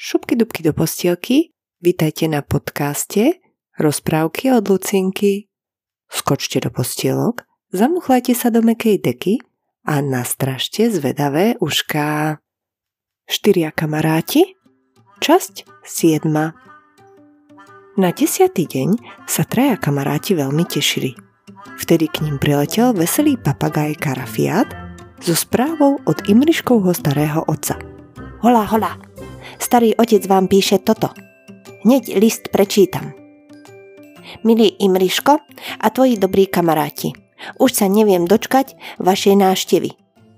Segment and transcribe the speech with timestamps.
[0.00, 1.52] Šupky dubky do postielky,
[1.84, 3.36] vítajte na podcaste
[3.76, 5.52] Rozprávky od Lucinky.
[6.08, 9.44] Skočte do postielok, zamuchlajte sa do mekej deky
[9.84, 12.40] a nastražte zvedavé ušká.
[13.28, 14.56] Štyria kamaráti,
[15.20, 16.32] časť 7.
[18.00, 18.96] Na desiatý deň
[19.28, 21.12] sa traja kamaráti veľmi tešili.
[21.76, 24.72] Vtedy k ním priletel veselý papagaj Karafiat
[25.20, 27.76] so správou od Imriškovho starého otca.
[28.40, 28.96] Hola, hola,
[29.60, 31.12] starý otec vám píše toto.
[31.84, 33.12] Hneď list prečítam.
[34.44, 35.38] Milý Imriško
[35.80, 37.12] a tvoji dobrí kamaráti,
[37.60, 39.90] už sa neviem dočkať vašej náštevy.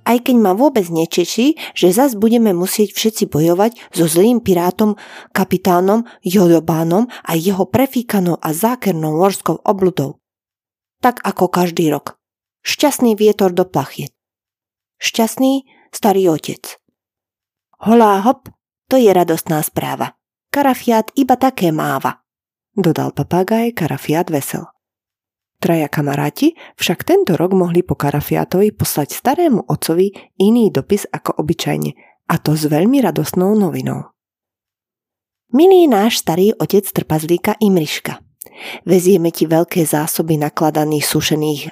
[0.00, 4.96] Aj keď ma vôbec nečeší, že zas budeme musieť všetci bojovať so zlým pirátom,
[5.36, 10.18] kapitánom Jodobánom a jeho prefíkanou a zákernou morskou obludou.
[11.04, 12.16] Tak ako každý rok.
[12.64, 14.12] Šťastný vietor do plachiet.
[15.00, 16.80] Šťastný starý otec.
[17.80, 18.52] Holá hop,
[18.90, 20.18] to je radostná správa.
[20.50, 22.26] Karafiát iba také máva.
[22.74, 24.66] Dodal papagaj Karafiát vesel.
[25.62, 30.10] Traja kamaráti však tento rok mohli po Karafiatovi poslať starému otcovi
[30.42, 31.94] iný dopis ako obyčajne,
[32.26, 34.10] a to s veľmi radosnou novinou.
[35.52, 38.18] Milý náš starý otec trpazlíka Imriška,
[38.88, 41.62] vezieme ti veľké zásoby nakladaných sušených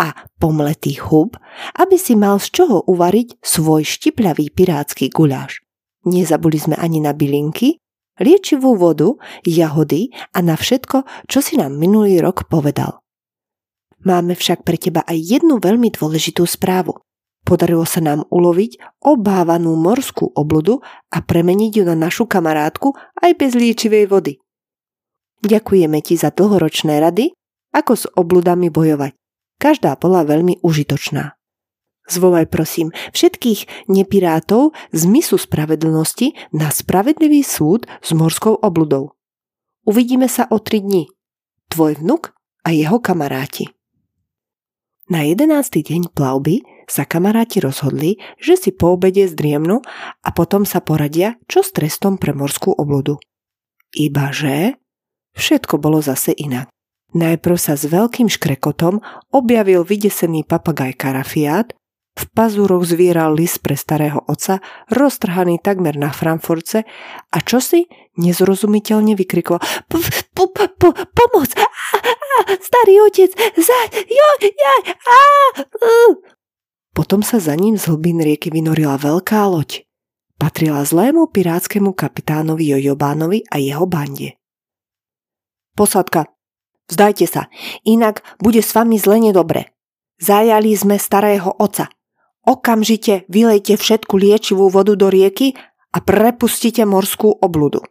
[0.00, 1.38] a pomletých hub,
[1.78, 5.67] aby si mal z čoho uvariť svoj štipľavý pirátsky guľáš.
[6.08, 7.76] Nezabuli sme ani na bylinky,
[8.16, 9.12] liečivú vodu,
[9.44, 13.04] jahody a na všetko, čo si nám minulý rok povedal.
[14.02, 16.96] Máme však pre teba aj jednu veľmi dôležitú správu.
[17.44, 23.52] Podarilo sa nám uloviť obávanú morskú obludu a premeniť ju na našu kamarátku aj bez
[23.56, 24.40] liečivej vody.
[25.44, 27.30] Ďakujeme ti za dlhoročné rady,
[27.70, 29.14] ako s obludami bojovať.
[29.58, 31.37] Každá bola veľmi užitočná.
[32.08, 39.12] Zvolaj prosím všetkých nepirátov z misu spravedlnosti na spravedlivý súd s morskou obludou.
[39.84, 41.04] Uvidíme sa o tri dni.
[41.68, 42.32] Tvoj vnuk
[42.64, 43.68] a jeho kamaráti.
[45.08, 49.80] Na jedenácty deň plavby sa kamaráti rozhodli, že si po obede zdriemnú
[50.24, 53.20] a potom sa poradia, čo s trestom pre morskú obludu.
[53.96, 54.76] Ibaže
[55.36, 56.68] všetko bolo zase inak.
[57.16, 59.00] Najprv sa s veľkým škrekotom
[59.32, 61.72] objavil vydesený papagaj Karafiát,
[62.18, 64.58] v pazúroch zvieral list pre starého oca,
[64.90, 66.82] roztrhaný takmer na Frankfurtce
[67.30, 67.86] a čosi
[68.18, 69.62] nezrozumiteľne vykrikoval
[71.14, 71.50] Pomoc!
[72.58, 73.30] Starý otec!
[73.54, 73.78] Za...
[73.94, 74.80] Jo, jaj!
[74.94, 75.22] Á!
[76.94, 79.86] Potom sa za ním z hlbín rieky vynorila veľká loď.
[80.38, 84.38] Patrila zlému pirátskému kapitánovi Jojobánovi a jeho bande.
[85.74, 86.30] Posadka,
[86.90, 87.50] vzdajte sa,
[87.86, 89.74] inak bude s vami zle nedobre.
[90.18, 91.90] Zajali sme starého oca.
[92.48, 95.52] Okamžite vylejte všetku liečivú vodu do rieky
[95.92, 97.84] a prepustite morskú obludu.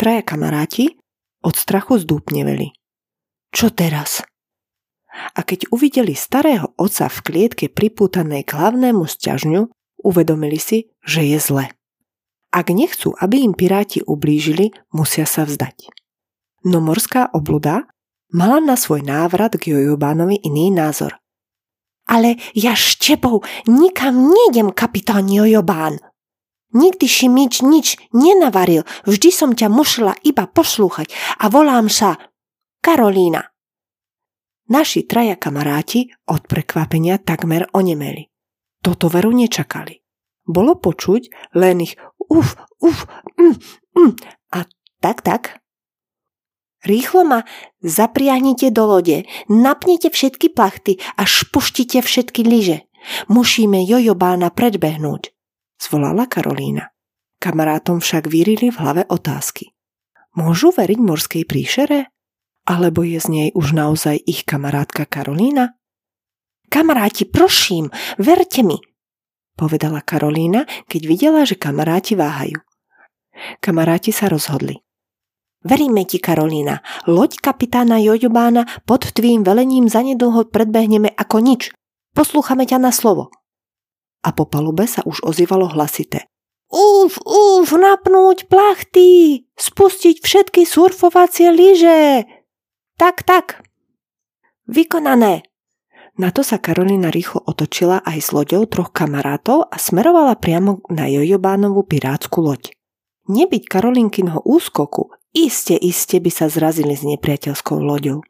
[0.00, 0.96] Traja kamaráti
[1.44, 2.72] od strachu zdúpneveli.
[3.52, 4.24] Čo teraz?
[5.36, 9.68] A keď uvideli starého oca v klietke pripútanej k hlavnému sťažňu,
[10.00, 11.66] uvedomili si, že je zle.
[12.56, 15.92] Ak nechcú, aby im piráti ublížili, musia sa vzdať.
[16.64, 17.84] No morská obluda
[18.32, 21.20] mala na svoj návrat k Jojobánovi iný názor.
[22.06, 25.98] Ale ja štepou nikam nejdem, kapitán Jojobán.
[26.76, 31.10] Nikdy si mič nič nenavaril, vždy som ťa musela iba poslúchať
[31.42, 32.18] a volám sa
[32.82, 33.42] Karolína.
[34.66, 38.26] Naši traja kamaráti od prekvapenia takmer onemeli.
[38.82, 40.02] Toto veru nečakali.
[40.46, 41.94] Bolo počuť len ich
[42.30, 43.06] uf, uf,
[43.38, 43.56] mm,
[43.98, 44.12] mm,
[44.54, 44.58] a
[45.02, 45.58] tak, tak.
[46.86, 47.42] Rýchlo ma
[47.82, 52.86] zapriahnite do lode, napnite všetky plachty a špuštite všetky lyže.
[53.26, 55.34] Musíme Jojobána predbehnúť,
[55.82, 56.94] zvolala Karolína.
[57.42, 59.74] Kamarátom však vyrili v hlave otázky.
[60.38, 62.06] Môžu veriť morskej príšere?
[62.66, 65.74] Alebo je z nej už naozaj ich kamarátka Karolína?
[66.66, 68.78] Kamaráti, prosím, verte mi,
[69.58, 72.58] povedala Karolína, keď videla, že kamaráti váhajú.
[73.62, 74.85] Kamaráti sa rozhodli.
[75.66, 76.78] Veríme ti, Karolína.
[77.10, 81.74] Loď kapitána Jojobána pod tvým velením zanedlho predbehneme ako nič.
[82.14, 83.34] Poslúchame ťa na slovo.
[84.22, 86.30] A po palube sa už ozývalo hlasité.
[86.70, 92.26] Uf, uf, napnúť plachty, spustiť všetky surfovacie lyže,
[92.96, 93.60] tak, tak.
[94.64, 95.44] Vykonané.
[96.16, 101.04] Na to sa Karolina rýchlo otočila aj s loďou troch kamarátov a smerovala priamo na
[101.12, 102.72] Jojobánovú pirátsku loď.
[103.28, 108.24] Nebyť Karolinkinho úskoku, iste, iste by sa zrazili s nepriateľskou loďou.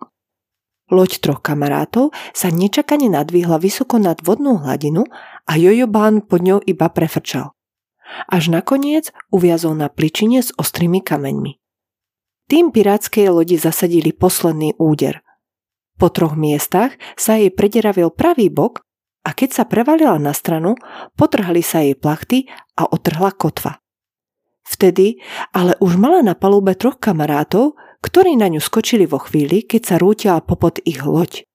[0.91, 5.06] Loď troch kamarátov sa nečakane nadvihla vysoko nad vodnú hladinu
[5.47, 7.55] a Jojobán pod ňou iba prefrčal.
[8.31, 11.58] až nakoniec uviazol na pličine s ostrými kameňmi.
[12.47, 15.26] Tým pirátskej lodi zasadili posledný úder.
[15.99, 18.87] Po troch miestach sa jej prederavil pravý bok
[19.26, 20.79] a keď sa prevalila na stranu,
[21.19, 22.47] potrhali sa jej plachty
[22.79, 23.82] a otrhla kotva.
[24.76, 25.17] Vtedy
[25.56, 29.96] ale už mala na palube troch kamarátov, ktorí na ňu skočili vo chvíli, keď sa
[29.96, 31.49] rútila popod ich loď.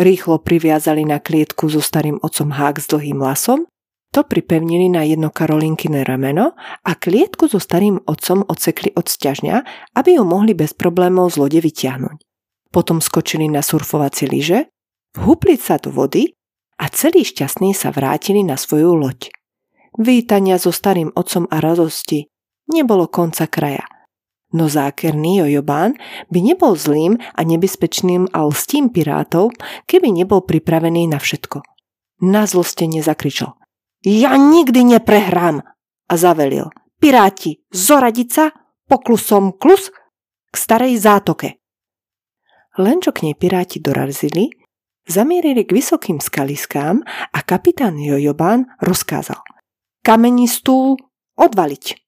[0.00, 3.68] Rýchlo priviazali na klietku so starým otcom hák s dlhým lasom
[4.08, 9.56] to pripevnili na jedno Karolinkine rameno a klietku so starým otcom odsekli od sťažňa,
[9.92, 12.16] aby ju mohli bez problémov z lode vyťahnuť.
[12.72, 14.72] Potom skočili na surfovacie lyže,
[15.12, 16.32] vhupli sa do vody
[16.80, 19.28] a celý šťastný sa vrátili na svoju loď.
[20.00, 22.32] Vítania so starým otcom a radosti
[22.68, 23.84] nebolo konca kraja.
[24.48, 26.00] No zákerný Jojobán
[26.32, 29.52] by nebol zlým a nebezpečným a lstím pirátov,
[29.84, 31.60] keby nebol pripravený na všetko.
[32.24, 33.60] Na zlostenie zakričal.
[34.00, 35.60] Ja nikdy neprehrám!
[36.08, 36.72] A zavelil.
[36.96, 38.48] Piráti, zoradiť sa,
[38.88, 39.92] poklusom klus
[40.48, 41.60] k starej zátoke.
[42.80, 44.48] Len čo k nej piráti dorazili,
[45.04, 47.04] zamierili k vysokým skaliskám
[47.36, 49.44] a kapitán Jojobán rozkázal.
[50.00, 50.96] Kamenistú
[51.36, 52.07] odvaliť.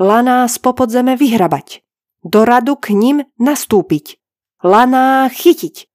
[0.00, 1.82] Laná z popodzeme vyhrabať.
[2.24, 4.18] Do radu k ním nastúpiť.
[4.64, 5.86] Laná chytiť.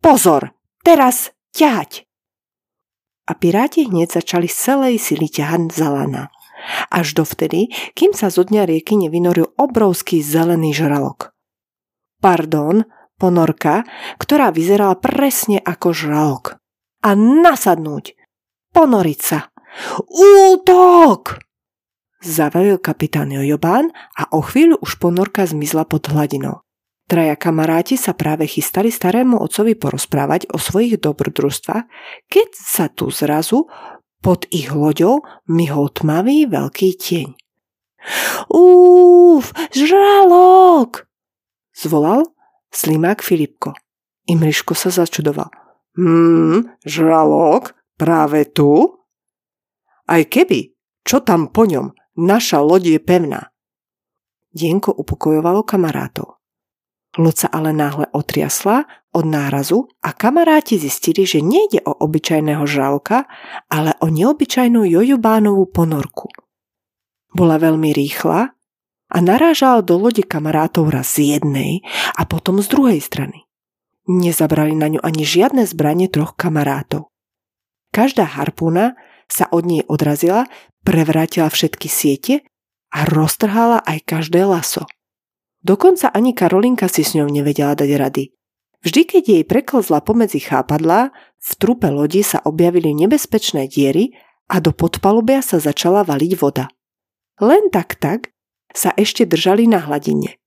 [0.00, 2.06] Pozor, teraz ťahať
[3.26, 6.24] a piráti hneď začali z celej sily ťahať za lana.
[6.90, 11.34] Až dovtedy, kým sa zo dňa rieky nevynoril obrovský zelený žralok.
[12.22, 12.86] Pardon,
[13.20, 13.84] ponorka,
[14.16, 16.44] ktorá vyzerala presne ako žralok.
[17.04, 18.16] A nasadnúť,
[18.72, 19.52] ponoriť sa.
[20.10, 21.45] Útok!
[22.24, 26.64] Zavelil kapitán Jojobán a o chvíľu už ponorka zmizla pod hladinou.
[27.06, 31.84] Traja kamaráti sa práve chystali starému otcovi porozprávať o svojich dobrodružstvách,
[32.26, 33.70] keď sa tu zrazu
[34.18, 37.30] pod ich loďou myhol tmavý veľký tieň.
[38.50, 41.06] Úf, žralok!
[41.76, 42.26] Zvolal
[42.74, 43.76] slimák Filipko.
[44.26, 45.52] Imriško sa začudoval.
[45.94, 47.78] Hmm, žralok?
[47.94, 48.98] Práve tu?
[50.10, 50.74] Aj keby,
[51.06, 51.94] čo tam po ňom?
[52.16, 53.52] Naša loď je pevná.
[54.56, 56.40] Dienko upokojovalo kamarátov.
[57.16, 63.24] Loď sa ale náhle otriasla od nárazu a kamaráti zistili, že nejde o obyčajného žralka,
[63.72, 66.28] ale o neobyčajnú jojubánovú ponorku.
[67.32, 68.52] Bola veľmi rýchla
[69.12, 71.84] a narážala do lode kamarátov raz z jednej
[72.16, 73.44] a potom z druhej strany.
[74.08, 77.12] Nezabrali na ňu ani žiadne zbranie troch kamarátov.
[77.92, 80.46] Každá harpúna sa od nej odrazila,
[80.86, 82.46] prevrátila všetky siete
[82.94, 84.86] a roztrhala aj každé laso.
[85.66, 88.24] Dokonca ani Karolinka si s ňou nevedela dať rady.
[88.86, 91.10] Vždy, keď jej preklzla pomedzi chápadlá,
[91.42, 94.14] v trupe lodi sa objavili nebezpečné diery
[94.46, 96.70] a do podpalubia sa začala valiť voda.
[97.42, 98.30] Len tak tak
[98.70, 100.38] sa ešte držali na hladine.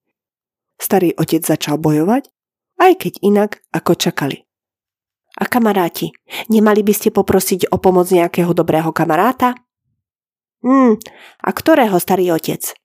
[0.80, 2.32] Starý otec začal bojovať,
[2.80, 4.49] aj keď inak ako čakali.
[5.40, 6.12] A kamaráti,
[6.52, 9.56] nemali by ste poprosiť o pomoc nejakého dobrého kamaráta?
[10.60, 11.00] Hmm,
[11.40, 12.76] a ktorého starý otec?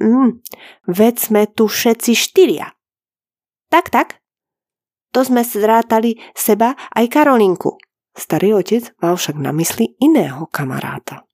[0.00, 0.40] Mm,
[0.88, 2.72] veď sme tu všetci štyria.
[3.68, 4.08] Tak, tak.
[5.12, 7.76] To sme zrátali seba aj Karolinku.
[8.16, 11.28] Starý otec mal však na mysli iného kamaráta.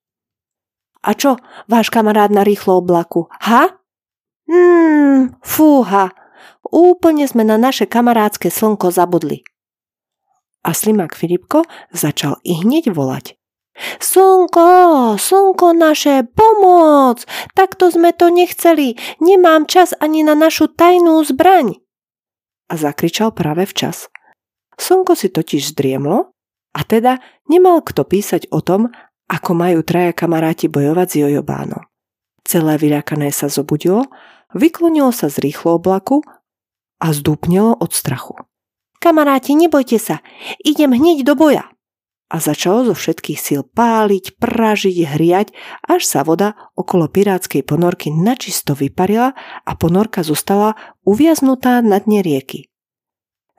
[1.05, 1.39] A čo,
[1.71, 3.31] váš kamarát na rýchlo oblaku?
[3.45, 3.79] Ha?
[4.51, 6.11] Hmm, fúha.
[6.65, 9.47] Úplne sme na naše kamarátske slnko zabudli.
[10.65, 13.37] A slimák Filipko začal i hneď volať.
[14.01, 14.69] Slnko,
[15.19, 17.27] slnko naše, pomoc!
[17.59, 18.95] Takto sme to nechceli.
[19.19, 21.83] Nemám čas ani na našu tajnú zbraň.
[22.71, 24.09] A zakričal práve včas.
[24.79, 26.33] Slnko si totiž zdriemlo
[26.75, 27.19] a teda
[27.51, 28.95] nemal kto písať o tom,
[29.31, 31.83] ako majú traja kamaráti bojovať s Jojobánom.
[32.45, 34.07] Celé vyľakané sa zobudilo,
[34.53, 36.21] vyklonilo sa z rýchlo oblaku
[37.01, 38.37] a zdúpnilo od strachu.
[39.05, 40.25] Kamaráti, nebojte sa,
[40.65, 41.69] idem hneď do boja
[42.33, 45.53] a začalo zo všetkých síl páliť, pražiť, hriať,
[45.85, 50.73] až sa voda okolo pirátskej ponorky načisto vyparila a ponorka zostala
[51.05, 52.73] uviaznutá na dne rieky.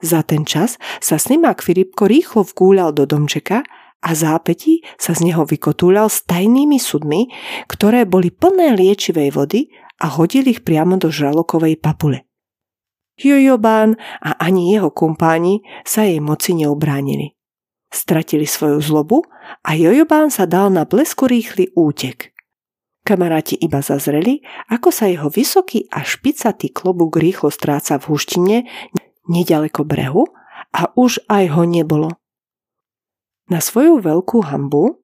[0.02, 3.62] Za ten čas sa slimák Filipko rýchlo vkúľal do domčeka
[4.02, 7.32] a zápetí sa z neho vykotúľal s tajnými sudmi,
[7.70, 9.72] ktoré boli plné liečivej vody
[10.02, 12.25] a hodili ich priamo do žralokovej papule.
[13.16, 17.36] Jojobán a ani jeho kumpáni sa jej moci neubránili
[17.96, 19.24] stratili svoju zlobu
[19.64, 22.36] a Jojobán sa dal na blesku rýchly útek.
[23.06, 28.56] Kamaráti iba zazreli, ako sa jeho vysoký a špicatý klobúk rýchlo stráca v huštine
[29.30, 30.26] nedaleko brehu
[30.74, 32.10] a už aj ho nebolo.
[33.46, 35.00] Na svoju veľkú hambu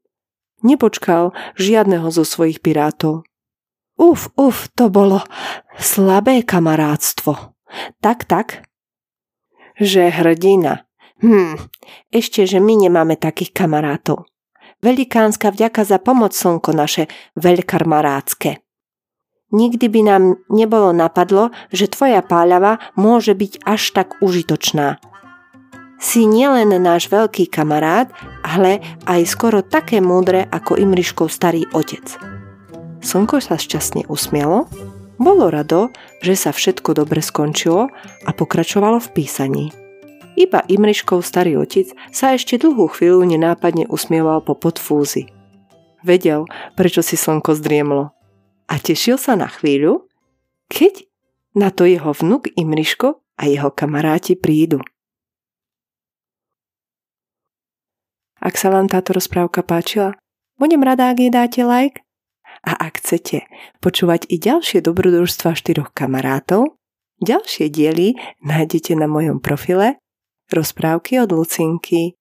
[0.63, 3.27] Nepočkal žiadneho zo svojich pirátov.
[3.99, 5.27] Uf, uf, to bolo
[5.75, 7.52] slabé kamarátstvo.
[8.01, 8.67] Tak, tak.
[9.81, 10.85] Že hrdina.
[11.23, 11.71] Hm,
[12.11, 14.27] ešte, že my nemáme takých kamarátov.
[14.83, 17.07] Velikánska vďaka za pomoc, slnko naše
[17.39, 18.59] veľkarmarátske.
[19.53, 24.99] Nikdy by nám nebolo napadlo, že tvoja páľava môže byť až tak užitočná.
[26.03, 28.11] Si nielen náš veľký kamarát,
[28.43, 32.03] ale aj skoro také múdre ako Imriškov starý otec.
[33.07, 34.67] Slnko sa šťastne usmialo,
[35.23, 37.89] bolo rado, že sa všetko dobre skončilo
[38.27, 39.67] a pokračovalo v písaní.
[40.35, 45.29] Iba Imriškov starý otec sa ešte dlhú chvíľu nenápadne usmieval po podfúzi.
[46.03, 48.11] Vedel, prečo si slnko zdriemlo.
[48.67, 50.09] A tešil sa na chvíľu,
[50.73, 51.05] keď
[51.53, 54.81] na to jeho vnuk Imriško a jeho kamaráti prídu.
[58.43, 60.19] Ak sa vám táto rozprávka páčila,
[60.59, 62.03] budem rada, ak jej dáte like.
[62.63, 63.51] A ak chcete
[63.83, 66.79] počúvať i ďalšie dobrodružstva štyroch kamarátov,
[67.19, 68.15] ďalšie diely
[68.47, 69.99] nájdete na mojom profile
[70.53, 72.15] Rozprávky od Lucinky.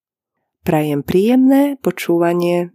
[0.66, 2.74] Prajem príjemné počúvanie.